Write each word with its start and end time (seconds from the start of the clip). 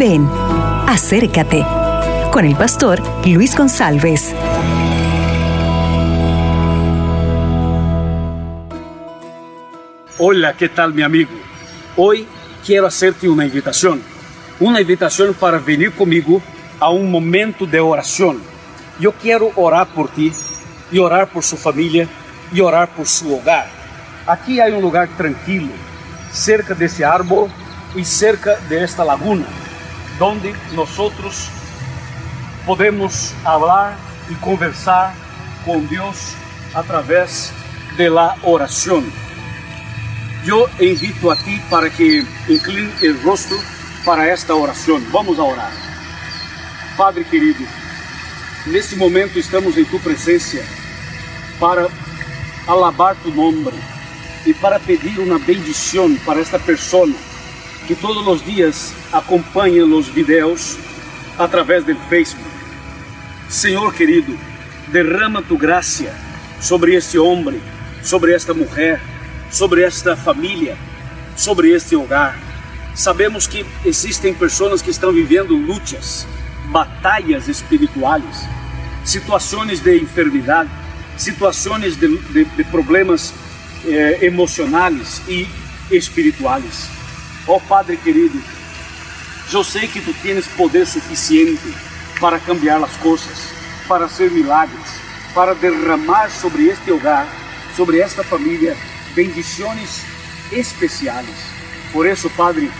Ven, 0.00 0.26
acércate 0.86 1.62
con 2.32 2.46
el 2.46 2.56
pastor 2.56 3.02
Luis 3.26 3.54
González. 3.54 4.34
Hola, 10.16 10.54
¿qué 10.56 10.70
tal 10.70 10.94
mi 10.94 11.02
amigo? 11.02 11.32
Hoy 11.98 12.26
quiero 12.64 12.86
hacerte 12.86 13.28
una 13.28 13.44
invitación, 13.44 14.00
una 14.58 14.80
invitación 14.80 15.34
para 15.34 15.58
venir 15.58 15.92
conmigo 15.92 16.40
a 16.78 16.88
un 16.88 17.10
momento 17.10 17.66
de 17.66 17.80
oración. 17.80 18.40
Yo 18.98 19.12
quiero 19.12 19.52
orar 19.54 19.86
por 19.88 20.08
ti 20.08 20.32
y 20.90 20.98
orar 20.98 21.28
por 21.28 21.42
su 21.42 21.58
familia 21.58 22.08
y 22.50 22.60
orar 22.62 22.88
por 22.88 23.06
su 23.06 23.34
hogar. 23.36 23.68
Aquí 24.26 24.60
hay 24.60 24.72
un 24.72 24.80
lugar 24.80 25.10
tranquilo, 25.18 25.68
cerca 26.32 26.72
de 26.72 26.86
ese 26.86 27.04
árbol 27.04 27.50
y 27.94 28.02
cerca 28.02 28.56
de 28.70 28.82
esta 28.82 29.04
laguna, 29.04 29.44
donde 30.20 30.54
nosotros 30.74 31.48
podemos 32.66 33.34
hablar 33.42 33.96
y 34.28 34.34
conversar 34.34 35.14
con 35.64 35.88
Dios 35.88 36.34
a 36.74 36.82
través 36.82 37.50
de 37.96 38.10
la 38.10 38.36
oración. 38.42 39.10
Yo 40.44 40.66
invito 40.78 41.30
a 41.30 41.36
ti 41.36 41.58
para 41.70 41.88
que 41.88 42.24
incline 42.48 42.92
el 43.00 43.20
rostro 43.22 43.56
para 44.04 44.30
esta 44.30 44.54
oración. 44.54 45.02
Vamos 45.10 45.38
a 45.38 45.42
orar. 45.42 45.72
Padre 46.98 47.24
querido, 47.24 47.64
nesse 48.66 48.96
momento 48.96 49.38
estamos 49.38 49.78
em 49.78 49.84
tua 49.86 50.00
presença 50.00 50.58
para 51.58 51.88
alabar 52.66 53.16
tu 53.16 53.30
nome 53.30 53.72
e 54.44 54.52
para 54.52 54.78
pedir 54.78 55.18
uma 55.18 55.38
bendição 55.38 56.14
para 56.26 56.40
esta 56.40 56.58
pessoa 56.58 57.08
que 57.86 57.94
todos 57.94 58.26
os 58.26 58.44
dias 58.44 58.92
acompanha 59.12 59.84
os 59.84 60.08
vídeos 60.08 60.78
através 61.38 61.84
do 61.84 61.94
Facebook. 62.08 62.48
Senhor 63.48 63.92
querido, 63.94 64.38
derrama 64.88 65.42
tu 65.42 65.56
graça 65.56 66.14
sobre 66.60 66.94
este 66.94 67.18
homem, 67.18 67.60
sobre 68.02 68.32
esta 68.32 68.54
mulher, 68.54 69.00
sobre 69.50 69.82
esta 69.82 70.16
família, 70.16 70.76
sobre 71.36 71.70
este 71.70 71.96
hogar. 71.96 72.38
Sabemos 72.94 73.46
que 73.46 73.64
existem 73.84 74.34
pessoas 74.34 74.82
que 74.82 74.90
estão 74.90 75.12
vivendo 75.12 75.54
lutas, 75.54 76.26
batalhas 76.66 77.48
espirituais, 77.48 78.46
situações 79.04 79.80
de 79.80 79.98
enfermidade, 79.98 80.70
situações 81.16 81.96
de, 81.96 82.16
de, 82.16 82.44
de 82.44 82.64
problemas 82.64 83.32
eh, 83.84 84.18
emocionais 84.22 85.22
e 85.28 85.46
espirituais. 85.90 86.99
Ó 87.46 87.56
oh, 87.56 87.60
Padre 87.60 87.96
querido, 87.96 88.40
eu 89.52 89.64
sei 89.64 89.88
que 89.88 90.00
tu 90.00 90.12
tens 90.14 90.46
poder 90.48 90.86
suficiente 90.86 91.74
para 92.20 92.38
cambiar 92.38 92.82
as 92.82 92.96
coisas, 92.98 93.48
para 93.88 94.08
ser 94.08 94.30
milagres, 94.30 94.86
para 95.34 95.54
derramar 95.54 96.30
sobre 96.30 96.68
este 96.68 96.92
hogar, 96.92 97.26
sobre 97.76 97.98
esta 97.98 98.22
família, 98.22 98.76
bendições 99.14 100.04
especiais. 100.52 101.26
Por 101.92 102.06
isso, 102.06 102.30
Padre, 102.30 102.70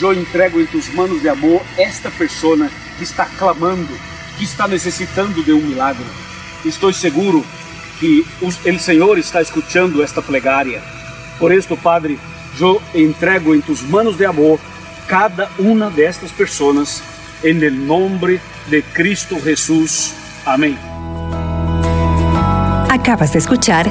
eu 0.00 0.12
entrego 0.12 0.60
em 0.60 0.66
tus 0.66 0.88
manos 0.92 1.22
de 1.22 1.28
amor 1.28 1.62
esta 1.78 2.10
pessoa 2.10 2.68
que 2.98 3.04
está 3.04 3.24
clamando, 3.24 3.88
que 4.36 4.44
está 4.44 4.68
necessitando 4.68 5.42
de 5.42 5.52
um 5.52 5.60
milagre. 5.60 6.04
Estou 6.64 6.92
seguro 6.92 7.44
que 7.98 8.26
o 8.40 8.78
Senhor 8.78 9.18
está 9.18 9.40
escutando 9.40 10.02
esta 10.02 10.20
plegária. 10.20 10.82
Por 11.38 11.52
isso, 11.52 11.76
Padre, 11.76 12.18
eu 12.60 12.80
entrego 12.94 13.54
em 13.54 13.60
tus 13.60 13.82
manos 13.82 14.16
de 14.16 14.24
amor 14.24 14.58
cada 15.06 15.48
uma 15.58 15.90
destas 15.90 16.30
pessoas, 16.30 17.02
em 17.42 17.54
nome 17.70 18.40
de 18.68 18.82
Cristo 18.82 19.40
Jesus. 19.40 20.14
Amém. 20.46 20.78
Acabas 22.88 23.32
de 23.32 23.38
escuchar 23.38 23.86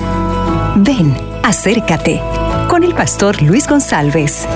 Ven, 0.77 1.13
acércate 1.43 2.21
con 2.69 2.83
el 2.83 2.93
pastor 2.93 3.41
Luis 3.41 3.67
González. 3.67 4.47